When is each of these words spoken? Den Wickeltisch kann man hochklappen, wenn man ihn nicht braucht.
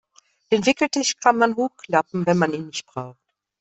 Den 0.51 0.65
Wickeltisch 0.65 1.15
kann 1.17 1.37
man 1.37 1.55
hochklappen, 1.55 2.25
wenn 2.25 2.39
man 2.39 2.51
ihn 2.55 2.65
nicht 2.65 2.87
braucht. 2.87 3.19